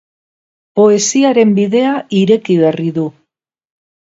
[0.79, 1.93] Poesiaren bidea
[2.23, 3.05] ireki berri du.